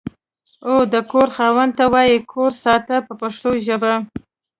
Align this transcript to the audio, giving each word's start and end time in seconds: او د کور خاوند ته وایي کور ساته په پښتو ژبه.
او 0.69 0.75
د 0.93 0.95
کور 1.11 1.27
خاوند 1.35 1.71
ته 1.77 1.85
وایي 1.93 2.17
کور 2.31 2.51
ساته 2.63 2.95
په 3.07 3.13
پښتو 3.21 3.49
ژبه. 3.67 3.93